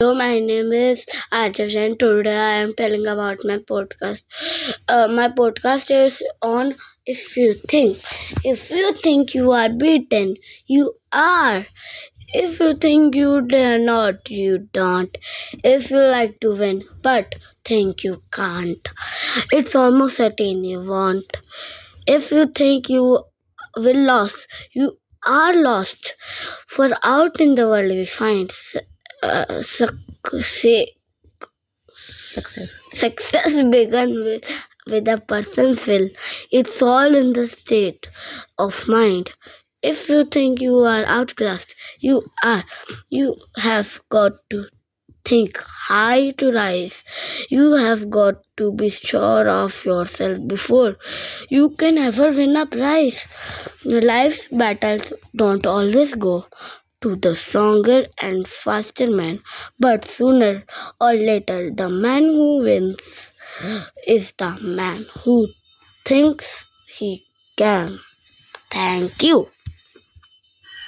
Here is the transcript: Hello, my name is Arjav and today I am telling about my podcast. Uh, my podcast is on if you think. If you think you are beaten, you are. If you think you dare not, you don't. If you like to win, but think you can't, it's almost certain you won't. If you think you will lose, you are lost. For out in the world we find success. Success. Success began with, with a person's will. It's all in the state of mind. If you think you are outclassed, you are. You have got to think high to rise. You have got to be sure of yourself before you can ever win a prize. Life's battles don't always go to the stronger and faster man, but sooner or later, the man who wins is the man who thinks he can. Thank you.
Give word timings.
Hello, 0.00 0.14
my 0.14 0.38
name 0.38 0.70
is 0.72 1.04
Arjav 1.32 1.74
and 1.76 1.98
today 1.98 2.36
I 2.36 2.52
am 2.64 2.72
telling 2.72 3.04
about 3.12 3.40
my 3.44 3.56
podcast. 3.70 4.22
Uh, 4.88 5.08
my 5.08 5.28
podcast 5.28 5.90
is 5.90 6.22
on 6.40 6.76
if 7.04 7.36
you 7.36 7.54
think. 7.54 7.98
If 8.44 8.70
you 8.70 8.92
think 8.94 9.34
you 9.34 9.50
are 9.50 9.68
beaten, 9.70 10.36
you 10.68 10.94
are. 11.12 11.66
If 12.32 12.60
you 12.60 12.74
think 12.76 13.16
you 13.16 13.42
dare 13.42 13.80
not, 13.80 14.30
you 14.30 14.58
don't. 14.72 15.18
If 15.64 15.90
you 15.90 15.98
like 15.98 16.38
to 16.42 16.54
win, 16.56 16.84
but 17.02 17.34
think 17.64 18.04
you 18.04 18.18
can't, 18.32 18.88
it's 19.50 19.74
almost 19.74 20.18
certain 20.18 20.62
you 20.62 20.80
won't. 20.82 21.38
If 22.06 22.30
you 22.30 22.46
think 22.46 22.88
you 22.90 23.24
will 23.76 24.04
lose, 24.12 24.46
you 24.72 24.98
are 25.26 25.54
lost. 25.54 26.14
For 26.68 26.90
out 27.04 27.40
in 27.40 27.56
the 27.56 27.68
world 27.68 27.90
we 27.90 28.04
find 28.04 28.52
success. 29.60 30.88
Success. 31.92 32.80
Success 32.92 33.52
began 33.64 34.10
with, 34.24 34.44
with 34.86 35.08
a 35.08 35.18
person's 35.18 35.86
will. 35.86 36.08
It's 36.50 36.80
all 36.80 37.14
in 37.14 37.32
the 37.32 37.46
state 37.46 38.08
of 38.58 38.86
mind. 38.88 39.30
If 39.82 40.08
you 40.08 40.24
think 40.24 40.60
you 40.60 40.78
are 40.78 41.04
outclassed, 41.04 41.74
you 42.00 42.22
are. 42.42 42.64
You 43.10 43.36
have 43.56 44.00
got 44.08 44.32
to 44.50 44.66
think 45.24 45.58
high 45.58 46.30
to 46.30 46.52
rise. 46.52 47.02
You 47.48 47.72
have 47.74 48.08
got 48.10 48.36
to 48.56 48.72
be 48.72 48.88
sure 48.88 49.48
of 49.48 49.84
yourself 49.84 50.38
before 50.46 50.96
you 51.48 51.70
can 51.70 51.98
ever 51.98 52.30
win 52.30 52.56
a 52.56 52.66
prize. 52.66 53.26
Life's 53.84 54.48
battles 54.48 55.12
don't 55.36 55.66
always 55.66 56.14
go 56.14 56.44
to 57.00 57.16
the 57.16 57.34
stronger 57.36 58.06
and 58.20 58.46
faster 58.48 59.10
man, 59.10 59.40
but 59.78 60.04
sooner 60.04 60.64
or 61.00 61.14
later, 61.14 61.70
the 61.70 61.88
man 61.88 62.24
who 62.24 62.62
wins 62.62 63.32
is 64.06 64.32
the 64.32 64.52
man 64.60 65.06
who 65.24 65.48
thinks 66.04 66.68
he 66.86 67.26
can. 67.56 68.00
Thank 68.70 69.22
you. 69.22 69.48